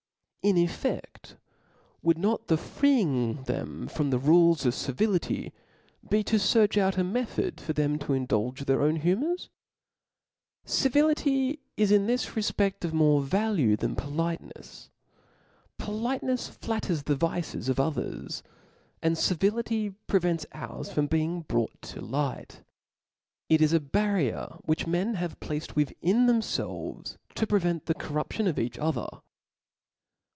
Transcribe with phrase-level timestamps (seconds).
[0.43, 1.35] In efe£t,
[2.01, 5.53] would not the freeing them from the rules of civility,
[6.03, 9.49] b^ to fearch out a method for them to indulge thrii own humours?'
[10.65, 14.89] Civility is iri this rcfpeft of more valcie thart politcnefs.
[15.77, 18.41] Folitenefs Batters the vices of others,
[19.03, 22.63] and civility prevents ours from being brought to light.
[23.47, 28.57] It is a barrier which men have placed within themfelves to prevent the corruption of
[28.57, 29.05] each other.